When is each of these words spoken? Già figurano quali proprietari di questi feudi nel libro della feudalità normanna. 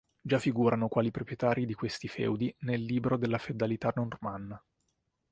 Già 0.19 0.39
figurano 0.39 0.87
quali 0.87 1.11
proprietari 1.11 1.67
di 1.67 1.75
questi 1.75 2.07
feudi 2.07 2.51
nel 2.61 2.81
libro 2.83 3.17
della 3.17 3.37
feudalità 3.37 3.93
normanna. 3.97 4.59